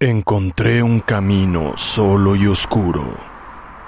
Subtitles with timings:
[0.00, 3.16] Encontré un camino solo y oscuro.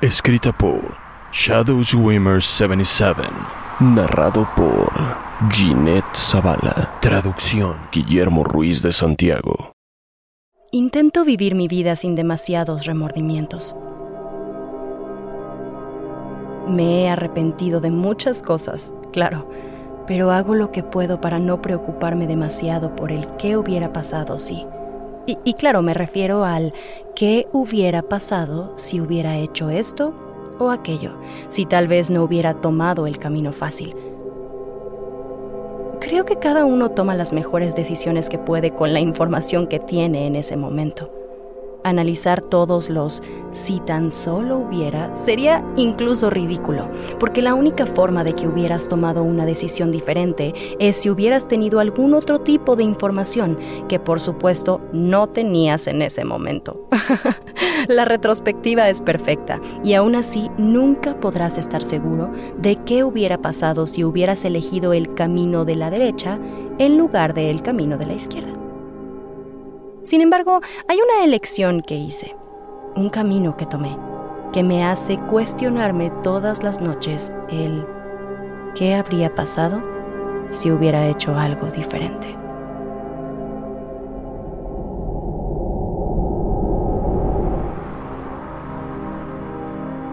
[0.01, 0.97] Escrita por
[1.33, 3.23] Shadow Swimmer 77.
[3.80, 4.88] Narrado por
[5.50, 6.97] Ginette Zavala.
[7.00, 9.73] Traducción Guillermo Ruiz de Santiago.
[10.70, 13.75] Intento vivir mi vida sin demasiados remordimientos.
[16.69, 19.50] Me he arrepentido de muchas cosas, claro,
[20.06, 24.66] pero hago lo que puedo para no preocuparme demasiado por el qué hubiera pasado si...
[25.26, 26.72] Y, claro, me refiero al
[27.16, 30.14] qué hubiera pasado si hubiera hecho esto
[30.58, 31.14] o aquello,
[31.48, 33.94] si tal vez no hubiera tomado el camino fácil.
[36.00, 40.27] Creo que cada uno toma las mejores decisiones que puede con la información que tiene
[40.28, 41.10] en ese momento
[41.89, 48.34] analizar todos los si tan solo hubiera sería incluso ridículo, porque la única forma de
[48.34, 53.59] que hubieras tomado una decisión diferente es si hubieras tenido algún otro tipo de información
[53.89, 56.89] que por supuesto no tenías en ese momento.
[57.89, 63.87] la retrospectiva es perfecta y aún así nunca podrás estar seguro de qué hubiera pasado
[63.87, 66.39] si hubieras elegido el camino de la derecha
[66.79, 68.66] en lugar del camino de la izquierda.
[70.06, 72.36] Sin embargo, hay una elección que hice,
[72.94, 73.98] un camino que tomé,
[74.52, 77.84] que me hace cuestionarme todas las noches el
[78.77, 79.82] qué habría pasado
[80.48, 82.28] si hubiera hecho algo diferente.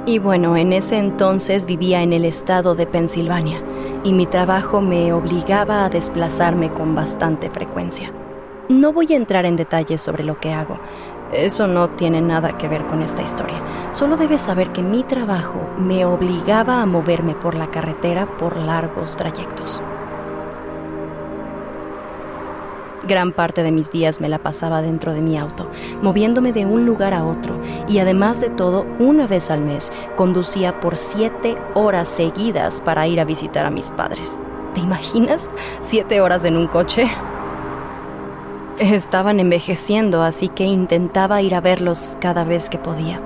[0.08, 3.62] Y bueno, en ese entonces vivía en el estado de Pensilvania
[4.04, 8.12] y mi trabajo me obligaba a desplazarme con bastante frecuencia.
[8.70, 10.80] No voy a entrar en detalles sobre lo que hago.
[11.34, 13.62] Eso no tiene nada que ver con esta historia.
[13.92, 19.18] Solo debes saber que mi trabajo me obligaba a moverme por la carretera por largos
[19.18, 19.82] trayectos.
[23.06, 25.70] Gran parte de mis días me la pasaba dentro de mi auto,
[26.02, 27.60] moviéndome de un lugar a otro,
[27.90, 33.20] y además de todo, una vez al mes, conducía por siete horas seguidas para ir
[33.20, 34.40] a visitar a mis padres.
[34.74, 35.52] ¿Te imaginas?
[35.82, 37.06] ¿Siete horas en un coche?
[38.80, 43.22] Estaban envejeciendo, así que intentaba ir a verlos cada vez que podía.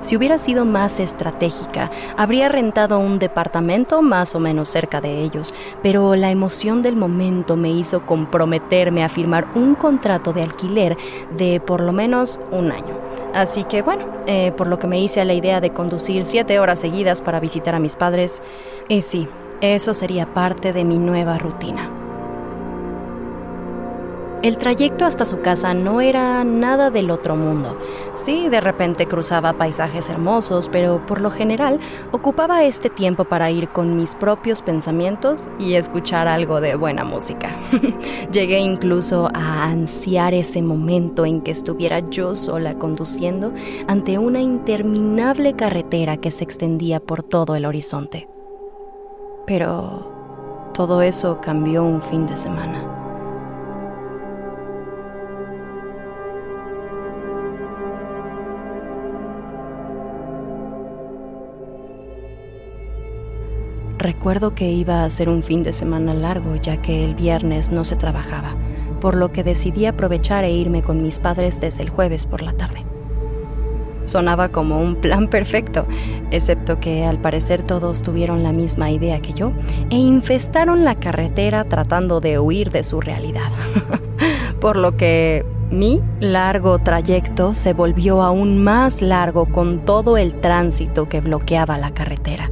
[0.00, 5.54] Si hubiera sido más estratégica, habría rentado un departamento más o menos cerca de ellos,
[5.82, 10.96] pero la emoción del momento me hizo comprometerme a firmar un contrato de alquiler
[11.36, 12.98] de por lo menos un año.
[13.32, 16.58] Así que bueno, eh, por lo que me hice a la idea de conducir siete
[16.58, 18.42] horas seguidas para visitar a mis padres,
[18.88, 19.28] y sí,
[19.60, 22.01] eso sería parte de mi nueva rutina.
[24.42, 27.78] El trayecto hasta su casa no era nada del otro mundo.
[28.14, 31.78] Sí, de repente cruzaba paisajes hermosos, pero por lo general
[32.10, 37.50] ocupaba este tiempo para ir con mis propios pensamientos y escuchar algo de buena música.
[38.32, 43.52] Llegué incluso a ansiar ese momento en que estuviera yo sola conduciendo
[43.86, 48.28] ante una interminable carretera que se extendía por todo el horizonte.
[49.46, 50.10] Pero
[50.74, 53.01] todo eso cambió un fin de semana.
[64.02, 67.84] Recuerdo que iba a ser un fin de semana largo ya que el viernes no
[67.84, 68.56] se trabajaba,
[69.00, 72.52] por lo que decidí aprovechar e irme con mis padres desde el jueves por la
[72.52, 72.84] tarde.
[74.02, 75.86] Sonaba como un plan perfecto,
[76.32, 79.52] excepto que al parecer todos tuvieron la misma idea que yo
[79.88, 83.52] e infestaron la carretera tratando de huir de su realidad.
[84.60, 91.08] por lo que mi largo trayecto se volvió aún más largo con todo el tránsito
[91.08, 92.50] que bloqueaba la carretera.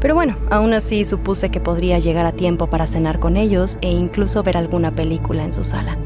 [0.00, 3.90] Pero bueno, aún así supuse que podría llegar a tiempo para cenar con ellos e
[3.90, 5.98] incluso ver alguna película en su sala,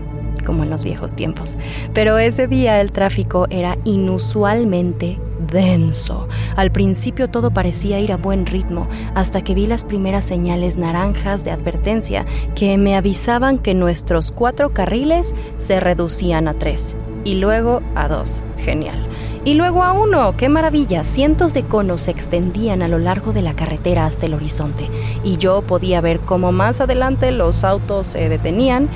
[0.44, 1.56] como en los viejos tiempos.
[1.92, 5.20] Pero ese día el tráfico era inusualmente
[5.50, 6.28] denso.
[6.56, 11.44] Al principio todo parecía ir a buen ritmo, hasta que vi las primeras señales naranjas
[11.44, 12.24] de advertencia
[12.54, 18.42] que me avisaban que nuestros cuatro carriles se reducían a tres y luego a dos.
[18.58, 19.06] Genial.
[19.44, 20.34] Y luego a uno.
[20.38, 21.04] ¡Qué maravilla!
[21.04, 24.88] Cientos de conos se extendían a lo largo de la carretera hasta el horizonte
[25.22, 28.88] y yo podía ver cómo más adelante los autos se detenían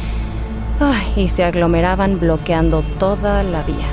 [1.16, 3.86] y se aglomeraban bloqueando toda la vía.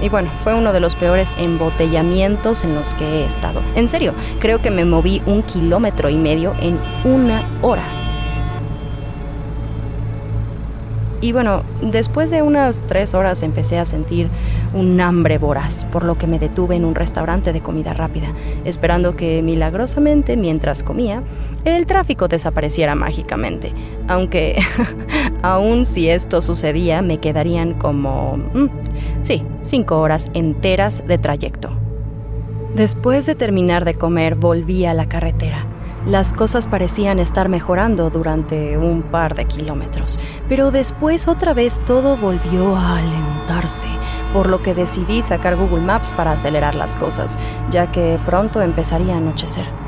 [0.00, 3.60] Y bueno, fue uno de los peores embotellamientos en los que he estado.
[3.76, 7.84] En serio, creo que me moví un kilómetro y medio en una hora.
[11.22, 14.28] Y bueno, después de unas tres horas empecé a sentir
[14.74, 18.34] un hambre voraz, por lo que me detuve en un restaurante de comida rápida,
[18.64, 21.22] esperando que milagrosamente mientras comía,
[21.64, 23.72] el tráfico desapareciera mágicamente.
[24.08, 24.60] Aunque,
[25.42, 28.68] aún si esto sucedía, me quedarían como, mm,
[29.22, 31.70] sí, cinco horas enteras de trayecto.
[32.74, 35.71] Después de terminar de comer, volví a la carretera.
[36.06, 40.18] Las cosas parecían estar mejorando durante un par de kilómetros,
[40.48, 43.86] pero después otra vez todo volvió a alentarse,
[44.32, 47.38] por lo que decidí sacar Google Maps para acelerar las cosas,
[47.70, 49.81] ya que pronto empezaría a anochecer.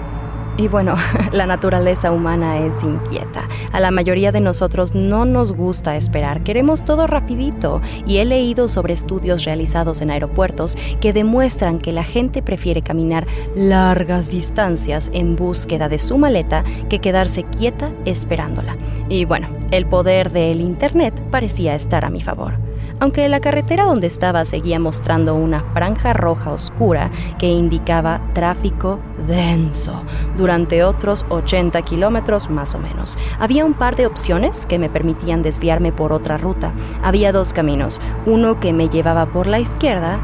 [0.57, 0.95] Y bueno,
[1.33, 3.49] la naturaleza humana es inquieta.
[3.73, 7.81] A la mayoría de nosotros no nos gusta esperar, queremos todo rapidito.
[8.07, 13.27] Y he leído sobre estudios realizados en aeropuertos que demuestran que la gente prefiere caminar
[13.57, 18.77] largas distancias en búsqueda de su maleta que quedarse quieta esperándola.
[19.09, 22.59] Y bueno, el poder del Internet parecía estar a mi favor
[23.01, 30.05] aunque la carretera donde estaba seguía mostrando una franja roja oscura que indicaba tráfico denso
[30.37, 33.19] durante otros 80 kilómetros más o menos.
[33.39, 36.73] Había un par de opciones que me permitían desviarme por otra ruta.
[37.03, 40.21] Había dos caminos, uno que me llevaba por la izquierda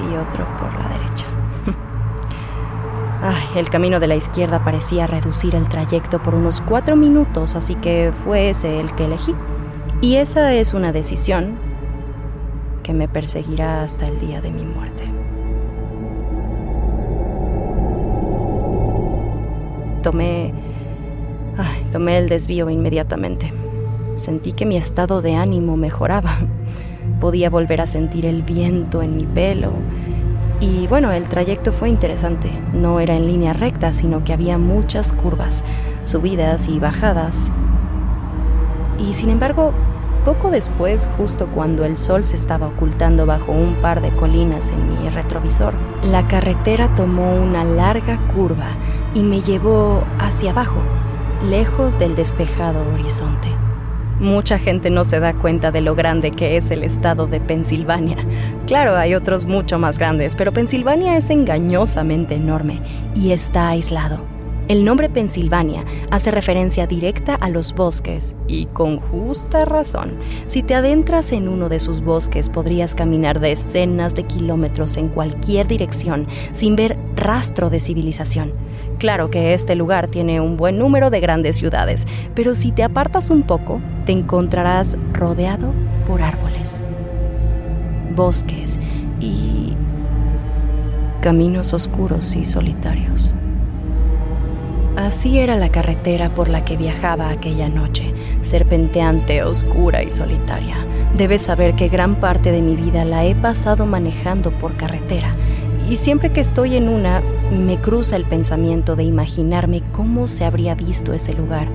[0.00, 1.26] y otro por la derecha.
[3.56, 8.12] el camino de la izquierda parecía reducir el trayecto por unos cuatro minutos, así que
[8.24, 9.34] fue ese el que elegí.
[10.00, 11.58] Y esa es una decisión
[12.82, 15.17] que me perseguirá hasta el día de mi muerte.
[20.10, 20.54] Tomé...
[21.92, 23.52] tomé el desvío inmediatamente.
[24.16, 26.30] Sentí que mi estado de ánimo mejoraba.
[27.20, 29.72] Podía volver a sentir el viento en mi pelo.
[30.60, 32.50] Y bueno, el trayecto fue interesante.
[32.72, 35.62] No era en línea recta, sino que había muchas curvas,
[36.04, 37.52] subidas y bajadas.
[38.98, 39.74] Y sin embargo,
[40.24, 44.88] poco después, justo cuando el sol se estaba ocultando bajo un par de colinas en
[44.88, 48.68] mi retrovisor, la carretera tomó una larga curva
[49.14, 50.80] y me llevó hacia abajo,
[51.48, 53.48] lejos del despejado horizonte.
[54.20, 58.16] Mucha gente no se da cuenta de lo grande que es el estado de Pensilvania.
[58.66, 62.82] Claro, hay otros mucho más grandes, pero Pensilvania es engañosamente enorme
[63.14, 64.37] y está aislado.
[64.68, 70.18] El nombre Pensilvania hace referencia directa a los bosques, y con justa razón.
[70.46, 75.66] Si te adentras en uno de sus bosques podrías caminar decenas de kilómetros en cualquier
[75.68, 78.52] dirección sin ver rastro de civilización.
[78.98, 83.30] Claro que este lugar tiene un buen número de grandes ciudades, pero si te apartas
[83.30, 85.72] un poco, te encontrarás rodeado
[86.06, 86.82] por árboles,
[88.14, 88.78] bosques
[89.18, 89.72] y
[91.22, 93.34] caminos oscuros y solitarios.
[94.98, 100.74] Así era la carretera por la que viajaba aquella noche, serpenteante, oscura y solitaria.
[101.16, 105.36] Debes saber que gran parte de mi vida la he pasado manejando por carretera,
[105.88, 107.22] y siempre que estoy en una,
[107.52, 111.68] me cruza el pensamiento de imaginarme cómo se habría visto ese lugar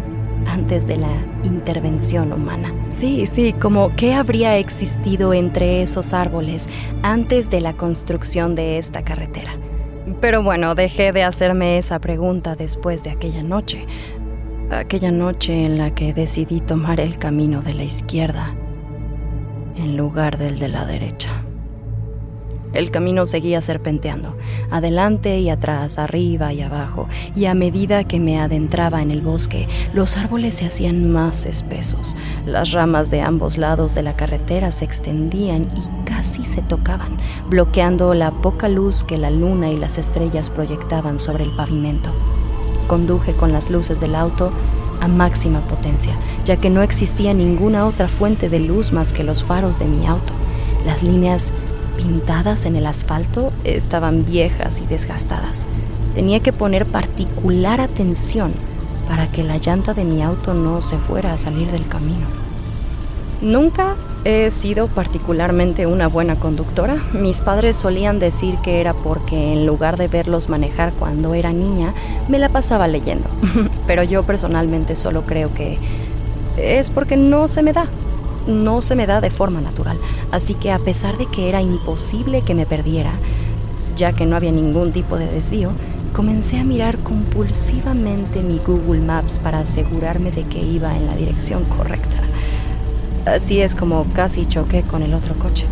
[0.46, 2.74] antes de la intervención humana.
[2.90, 6.68] Sí, sí, como qué habría existido entre esos árboles
[7.04, 9.53] antes de la construcción de esta carretera.
[10.24, 13.86] Pero bueno, dejé de hacerme esa pregunta después de aquella noche.
[14.72, 18.56] Aquella noche en la que decidí tomar el camino de la izquierda
[19.75, 21.43] en lugar del de la derecha.
[22.74, 24.36] El camino seguía serpenteando,
[24.72, 29.68] adelante y atrás, arriba y abajo, y a medida que me adentraba en el bosque,
[29.94, 32.15] los árboles se hacían más espesos.
[32.48, 38.13] Las ramas de ambos lados de la carretera se extendían y casi se tocaban, bloqueando
[38.15, 42.12] la poca luz que la luna y las estrellas proyectaban sobre el pavimento.
[42.88, 44.51] Conduje con las luces del auto
[45.00, 46.15] a máxima potencia,
[46.46, 50.08] ya que no existía ninguna otra fuente de luz más que los faros de mi
[50.08, 50.34] auto.
[50.86, 51.53] Las líneas
[51.98, 55.68] pintadas en el asfalto estaban viejas y desgastadas.
[56.14, 58.54] Tenía que poner particular atención
[59.08, 62.28] para que la llanta de mi auto no se fuera a salir del camino.
[63.42, 63.96] Nunca
[64.26, 66.96] he sido particularmente una buena conductora.
[67.14, 71.94] Mis padres solían decir que era porque en lugar de verlos manejar cuando era niña,
[72.30, 73.28] me la pasaba leyendo.
[73.88, 75.78] Pero yo personalmente solo creo que
[76.58, 77.88] es porque no se me da
[78.48, 79.98] no se me da de forma natural.
[80.32, 83.14] Así que a pesar de que era imposible que me perdiera,
[83.96, 85.72] ya que no había ningún tipo de desvío,
[86.14, 91.64] comencé a mirar compulsivamente mi Google Maps para asegurarme de que iba en la dirección
[91.66, 92.18] correcta.
[93.26, 95.66] Así es como casi choqué con el otro coche.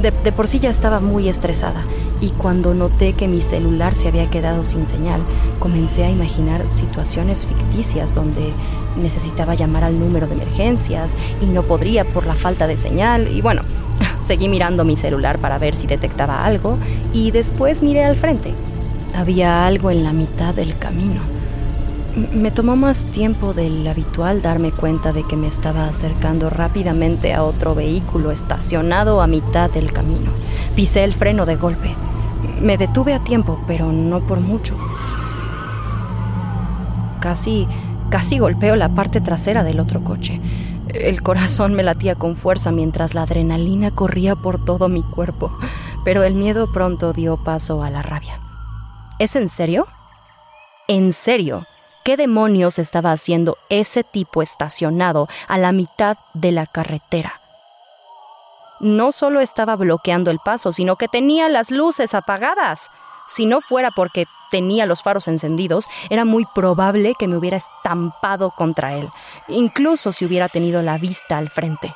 [0.00, 1.82] De, por sí ya estaba muy estresada
[2.20, 5.20] y cuando noté que mi celular se había quedado sin señal,
[5.58, 8.52] comencé a imaginar situaciones ficticias donde
[8.96, 13.40] necesitaba llamar al número de emergencias y no podría por la falta de señal y
[13.40, 13.62] bueno,
[14.20, 16.78] seguí mirando mi celular para ver si detectaba algo
[17.12, 18.54] y después miré al frente.
[19.14, 21.22] Había algo en la mitad del camino.
[22.32, 27.42] Me tomó más tiempo del habitual darme cuenta de que me estaba acercando rápidamente a
[27.42, 30.30] otro vehículo estacionado a mitad del camino.
[30.74, 31.94] Pisé el freno de golpe.
[32.62, 34.76] Me detuve a tiempo, pero no por mucho.
[37.20, 37.68] Casi,
[38.10, 40.40] casi golpeo la parte trasera del otro coche.
[40.88, 45.56] El corazón me latía con fuerza mientras la adrenalina corría por todo mi cuerpo,
[46.04, 48.40] pero el miedo pronto dio paso a la rabia.
[49.18, 49.86] ¿Es en serio?
[50.88, 51.66] ¿En serio?
[52.04, 57.40] ¿Qué demonios estaba haciendo ese tipo estacionado a la mitad de la carretera?
[58.78, 62.90] No solo estaba bloqueando el paso, sino que tenía las luces apagadas.
[63.26, 68.50] Si no fuera porque tenía los faros encendidos, era muy probable que me hubiera estampado
[68.50, 69.08] contra él,
[69.48, 71.94] incluso si hubiera tenido la vista al frente.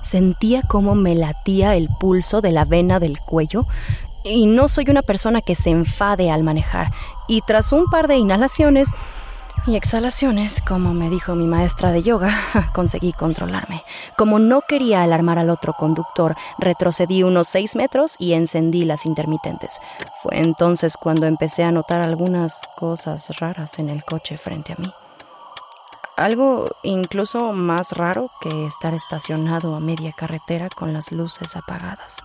[0.00, 3.66] Sentía cómo me latía el pulso de la vena del cuello
[4.24, 6.90] y no soy una persona que se enfade al manejar.
[7.28, 8.90] Y tras un par de inhalaciones
[9.66, 12.30] y exhalaciones, como me dijo mi maestra de yoga,
[12.74, 13.82] conseguí controlarme.
[14.16, 19.80] Como no quería alarmar al otro conductor, retrocedí unos seis metros y encendí las intermitentes.
[20.22, 24.92] Fue entonces cuando empecé a notar algunas cosas raras en el coche frente a mí.
[26.16, 32.22] Algo incluso más raro que estar estacionado a media carretera con las luces apagadas.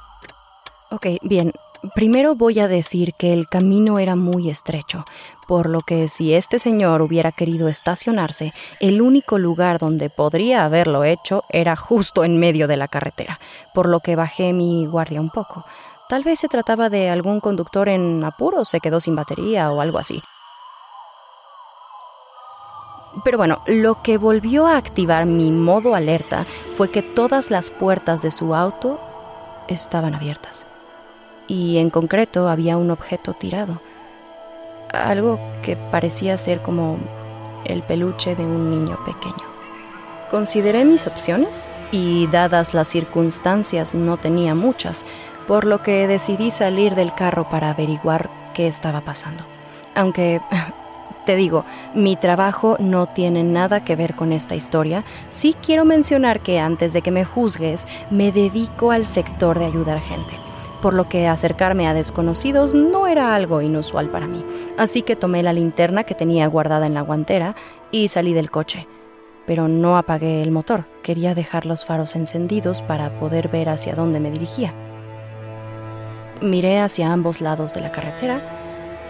[0.89, 1.53] Ok, bien,
[1.93, 5.05] Primero voy a decir que el camino era muy estrecho,
[5.48, 11.03] por lo que si este señor hubiera querido estacionarse, el único lugar donde podría haberlo
[11.03, 13.39] hecho era justo en medio de la carretera,
[13.75, 15.65] por lo que bajé mi guardia un poco.
[16.10, 20.00] Tal vez se trataba de algún conductor en apuro, se quedó sin batería o algo
[20.00, 20.24] así.
[23.24, 28.22] Pero bueno, lo que volvió a activar mi modo alerta fue que todas las puertas
[28.22, 29.00] de su auto
[29.67, 30.67] estaban abiertas
[31.48, 33.82] y en concreto había un objeto tirado,
[34.92, 36.98] algo que parecía ser como
[37.66, 39.36] el peluche de un niño pequeño.
[40.30, 45.06] Consideré mis opciones y dadas las circunstancias no tenía muchas,
[45.48, 49.46] por lo que decidí salir del carro para averiguar qué estaba pasando.
[49.96, 50.42] Aunque,
[51.25, 51.63] te digo,
[51.94, 56.92] mi trabajo no tiene nada que ver con esta historia, sí quiero mencionar que antes
[56.92, 60.47] de que me juzgues, me dedico al sector de ayudar gente
[60.81, 64.46] por lo que acercarme a desconocidos no era algo inusual para mí.
[64.77, 67.55] Así que tomé la linterna que tenía guardada en la guantera
[67.91, 68.88] y salí del coche.
[69.46, 74.19] Pero no apagué el motor, quería dejar los faros encendidos para poder ver hacia dónde
[74.19, 74.74] me dirigía.
[76.41, 78.41] Miré hacia ambos lados de la carretera,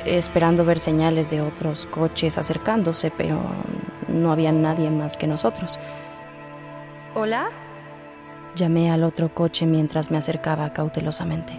[0.05, 3.41] esperando ver señales de otros coches acercándose, pero
[4.07, 5.79] no había nadie más que nosotros.
[7.15, 7.49] ¿Hola?
[8.57, 11.53] Llamé al otro coche mientras me acercaba cautelosamente.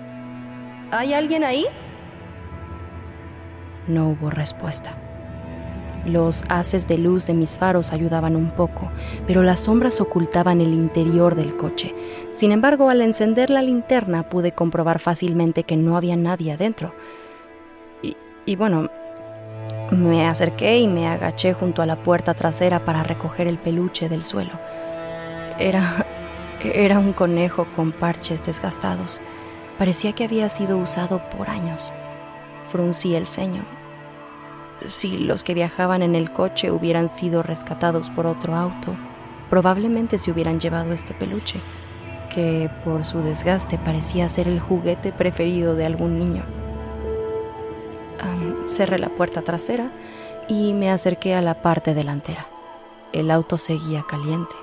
[0.90, 1.64] ¿Hay alguien ahí?
[3.86, 4.96] No hubo respuesta.
[6.04, 8.90] Los haces de luz de mis faros ayudaban un poco,
[9.28, 11.94] pero las sombras ocultaban el interior del coche.
[12.32, 16.94] Sin embargo, al encender la linterna pude comprobar fácilmente que no había nadie adentro.
[18.02, 18.90] Y, y bueno,
[19.92, 24.24] me acerqué y me agaché junto a la puerta trasera para recoger el peluche del
[24.24, 24.52] suelo.
[25.60, 26.04] Era
[26.62, 29.20] era un conejo con parches desgastados.
[29.78, 31.92] Parecía que había sido usado por años.
[32.68, 33.64] Fruncí el ceño.
[34.84, 38.94] Si los que viajaban en el coche hubieran sido rescatados por otro auto,
[39.50, 41.60] probablemente se hubieran llevado este peluche,
[42.32, 46.42] que por su desgaste parecía ser el juguete preferido de algún niño.
[48.68, 49.90] cerré la puerta trasera
[50.46, 52.46] y me acerqué a la parte delantera.
[53.12, 54.54] El auto seguía caliente.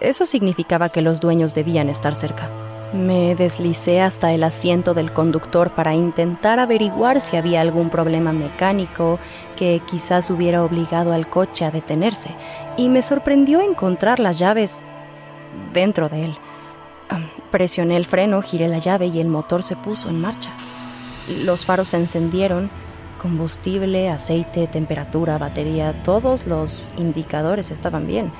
[0.00, 2.50] Eso significaba que los dueños debían estar cerca.
[2.92, 9.18] Me deslicé hasta el asiento del conductor para intentar averiguar si había algún problema mecánico
[9.56, 12.30] que quizás hubiera obligado al coche a detenerse,
[12.76, 14.82] y me sorprendió encontrar las llaves
[15.74, 16.38] dentro de él.
[17.50, 20.52] Presioné el freno, giré la llave y el motor se puso en marcha.
[21.44, 22.70] Los faros se encendieron,
[23.20, 28.32] combustible, aceite, temperatura, batería, todos los indicadores estaban bien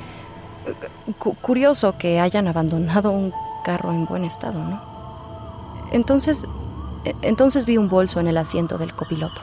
[1.41, 3.33] curioso que hayan abandonado un
[3.65, 4.81] carro en buen estado, ¿no?
[5.93, 6.47] Entonces,
[7.05, 9.41] e, entonces vi un bolso en el asiento del copiloto.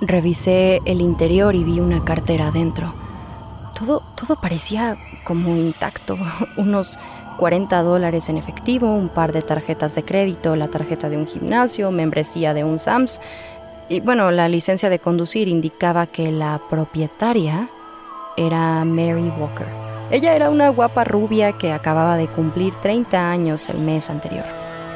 [0.00, 2.94] Revisé el interior y vi una cartera adentro.
[3.78, 6.16] Todo, todo parecía como intacto.
[6.56, 6.98] Unos
[7.38, 11.90] 40 dólares en efectivo, un par de tarjetas de crédito, la tarjeta de un gimnasio,
[11.90, 13.20] membresía de un SAMS.
[13.88, 17.68] Y bueno, la licencia de conducir indicaba que la propietaria
[18.36, 19.83] era Mary Walker.
[20.14, 24.44] Ella era una guapa rubia que acababa de cumplir 30 años el mes anterior.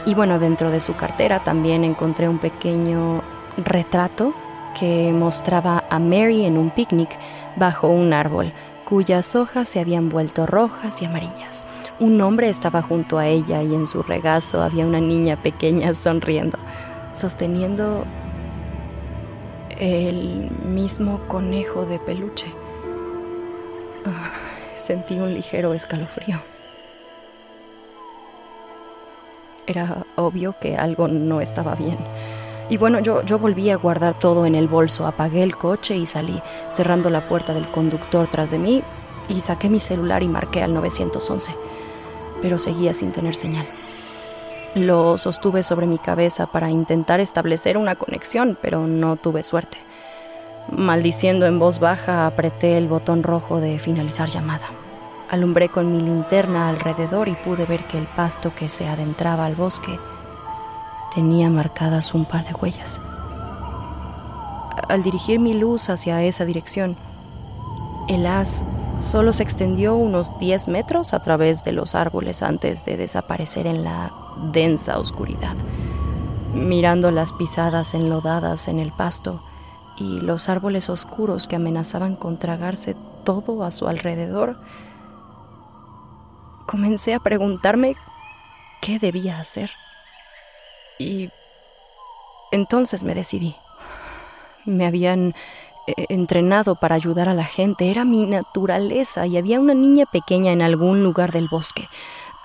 [0.06, 3.24] Y bueno, dentro de su cartera también encontré un pequeño
[3.56, 4.32] retrato
[4.78, 7.18] que mostraba a Mary en un picnic
[7.56, 8.52] bajo un árbol,
[8.84, 11.64] cuyas hojas se habían vuelto rojas y amarillas.
[11.98, 16.58] Un hombre estaba junto a ella y en su regazo había una niña pequeña sonriendo,
[17.14, 18.04] sosteniendo
[19.80, 22.46] el mismo conejo de peluche.
[24.06, 24.47] Ah,
[24.78, 26.40] sentí un ligero escalofrío.
[29.66, 31.98] Era obvio que algo no estaba bien.
[32.70, 36.06] Y bueno, yo, yo volví a guardar todo en el bolso, apagué el coche y
[36.06, 38.82] salí, cerrando la puerta del conductor tras de mí
[39.28, 41.54] y saqué mi celular y marqué al 911,
[42.42, 43.66] pero seguía sin tener señal.
[44.74, 49.78] Lo sostuve sobre mi cabeza para intentar establecer una conexión, pero no tuve suerte.
[50.70, 54.66] Maldiciendo en voz baja, apreté el botón rojo de finalizar llamada.
[55.30, 59.54] Alumbré con mi linterna alrededor y pude ver que el pasto que se adentraba al
[59.54, 59.98] bosque
[61.14, 63.00] tenía marcadas un par de huellas.
[64.88, 66.96] Al dirigir mi luz hacia esa dirección,
[68.06, 68.64] el haz
[68.98, 73.84] solo se extendió unos 10 metros a través de los árboles antes de desaparecer en
[73.84, 74.12] la
[74.52, 75.54] densa oscuridad.
[76.52, 79.40] Mirando las pisadas enlodadas en el pasto
[79.98, 84.58] y los árboles oscuros que amenazaban con tragarse todo a su alrededor,
[86.66, 87.96] comencé a preguntarme
[88.80, 89.70] qué debía hacer.
[90.98, 91.30] Y
[92.50, 93.56] entonces me decidí.
[94.64, 95.34] Me habían
[95.86, 100.52] eh, entrenado para ayudar a la gente, era mi naturaleza y había una niña pequeña
[100.52, 101.88] en algún lugar del bosque.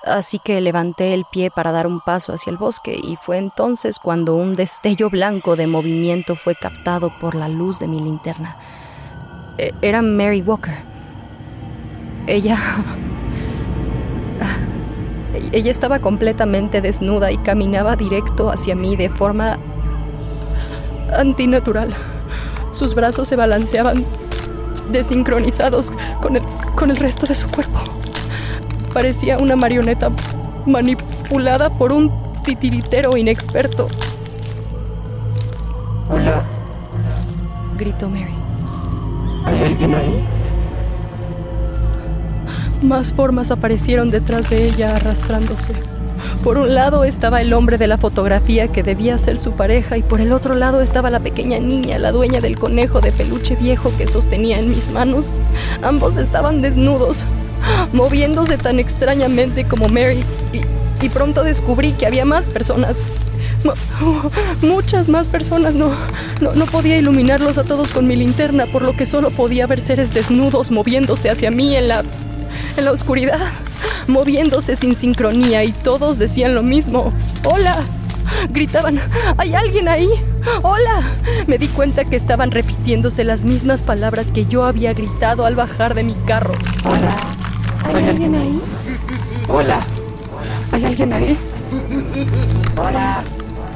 [0.04, 3.98] Así que levanté el pie para dar un paso hacia el bosque y fue entonces
[3.98, 8.56] cuando un destello blanco de movimiento fue captado por la luz de mi linterna.
[9.56, 10.74] E, era Mary Walker.
[12.26, 12.58] Ella
[15.52, 19.58] ella estaba completamente desnuda y caminaba directo hacia mí de forma
[21.16, 21.94] antinatural.
[22.72, 24.04] Sus brazos se balanceaban
[24.90, 26.42] desincronizados con el,
[26.74, 27.80] con el resto de su cuerpo.
[28.94, 30.08] Parecía una marioneta
[30.66, 32.12] manipulada por un
[32.44, 33.88] titiritero inexperto.
[36.08, 36.44] Hola.
[37.76, 38.32] Gritó Mary.
[39.46, 40.24] ¿Hay alguien ahí?
[42.82, 45.72] Más formas aparecieron detrás de ella arrastrándose.
[46.44, 50.02] Por un lado estaba el hombre de la fotografía que debía ser su pareja y
[50.02, 53.90] por el otro lado estaba la pequeña niña, la dueña del conejo de peluche viejo
[53.98, 55.32] que sostenía en mis manos.
[55.82, 57.24] Ambos estaban desnudos,
[57.92, 63.02] moviéndose tan extrañamente como Mary y, pronto descubrí que había más personas.
[64.62, 65.74] Muchas más personas.
[65.74, 65.90] No,
[66.40, 70.14] no, podía iluminarlos a todos con mi linterna, por lo que solo podía ver seres
[70.14, 72.04] desnudos moviéndose hacia mí en la
[72.76, 73.38] en la oscuridad,
[74.06, 77.12] moviéndose sin sincronía y todos decían lo mismo.
[77.44, 77.76] ¡Hola!
[78.50, 79.00] Gritaban,
[79.36, 80.08] ¿hay alguien ahí?
[80.62, 81.02] ¡Hola!
[81.46, 85.94] Me di cuenta que estaban repitiéndose las mismas palabras que yo había gritado al bajar
[85.94, 86.54] de mi carro.
[86.84, 87.16] Hola,
[87.84, 88.60] ¿hay alguien ahí?
[89.48, 89.80] Hola,
[90.72, 91.38] ¿hay alguien ahí?
[92.76, 93.22] Hola,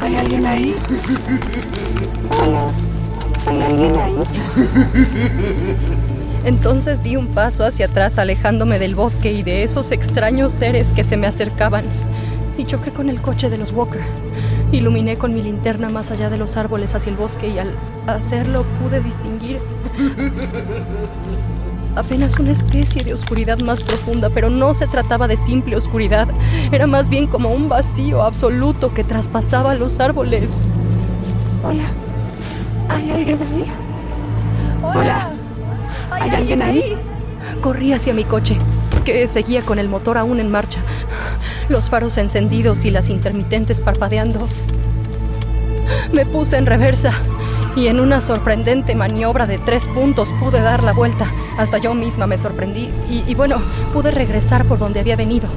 [0.01, 0.75] ¿hay alguien ahí?
[2.31, 2.71] Hola,
[3.47, 4.17] ¿hay alguien ahí?
[6.45, 11.05] Entonces di un paso hacia atrás alejándome del bosque y de esos extraños seres que
[11.05, 11.85] se me acercaban
[12.57, 14.01] y choqué con el coche de los Walker.
[14.73, 17.73] Iluminé con mi linterna más allá de los árboles hacia el bosque y al
[18.07, 19.61] hacerlo pude distinguir
[21.99, 26.29] apenas una especie de oscuridad más profunda, pero no se trataba de simple oscuridad,
[26.71, 30.53] era más bien como un vacío absoluto que traspasaba los árboles.
[31.65, 31.85] Hola,
[32.89, 33.65] ¿hay alguien ahí?
[34.83, 35.31] Hola.
[36.11, 36.97] ¿Hay alguien ahí?
[37.61, 38.57] Corrí hacia mi coche,
[39.05, 40.81] que seguía con el motor aún en marcha,
[41.69, 44.49] los faros encendidos y las intermitentes parpadeando.
[46.13, 47.13] Me puse en reversa
[47.79, 51.27] y en una sorprendente maniobra de tres puntos pude dar la vuelta.
[51.59, 53.59] Hasta yo misma me sorprendí y, y, bueno,
[53.93, 55.49] pude regresar por donde había venido.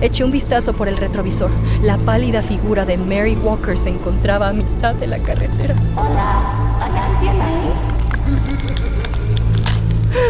[0.00, 1.50] Eché un vistazo por el retrovisor.
[1.82, 5.74] La pálida figura de Mary Walker se encontraba a mitad de la carretera.
[5.96, 7.72] Hola, ¿hay alguien ahí?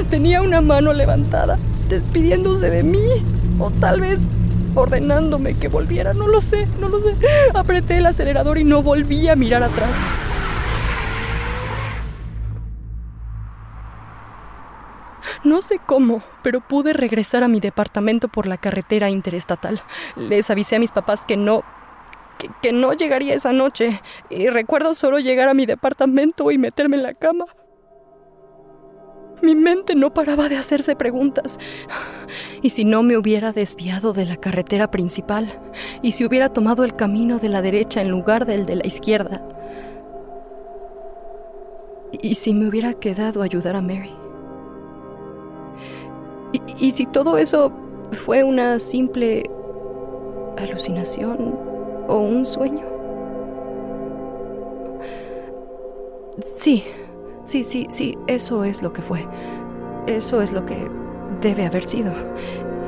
[0.09, 1.59] Tenía una mano levantada,
[1.91, 3.07] despidiéndose de mí,
[3.59, 4.21] o tal vez
[4.75, 7.15] ordenándome que volviera, no lo sé, no lo sé.
[7.53, 9.93] Apreté el acelerador y no volví a mirar atrás.
[15.44, 19.81] No sé cómo, pero pude regresar a mi departamento por la carretera interestatal.
[20.16, 21.62] Les avisé a mis papás que no
[22.62, 24.01] que, no llegaría esa noche.
[24.31, 27.46] Y recuerdo solo llegar a mi departamento y meterme en la cama.
[29.42, 31.59] Mi mente no paraba de hacerse preguntas.
[32.61, 35.48] ¿Y si no me hubiera desviado de la carretera principal?
[36.03, 39.46] ¿Y si hubiera tomado el camino de la derecha en lugar del de la izquierda?
[42.20, 44.28] ¿Y si me hubiera quedado a ayudar a Mary?
[46.53, 47.73] ¿Y, si todo eso
[48.13, 49.51] fue una simple
[50.57, 51.55] alucinación
[52.09, 52.87] o un sueño?
[56.43, 56.85] Sí,
[57.49, 59.27] Sí, sí, sí, eso es lo que fue.
[60.07, 60.77] Eso es lo que
[61.41, 62.13] debe haber sido.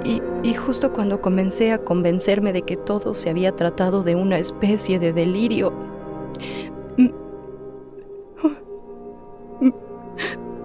[0.05, 4.99] Y, justo cuando comencé a convencerme de que todo se había tratado de una especie
[4.99, 5.73] de delirio,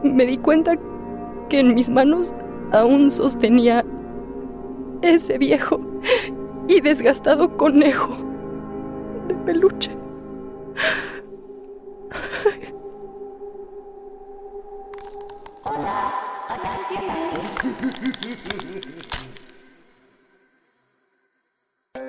[0.03, 0.75] me di cuenta
[1.47, 2.35] que en mis manos
[2.75, 3.85] aún sostenía
[5.01, 5.79] ese viejo
[6.67, 8.17] y desgastado conejo
[9.27, 9.91] de peluche.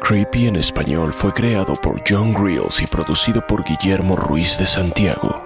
[0.01, 5.46] Creepy en español fue creado por John Grills y producido por Guillermo Ruiz de Santiago.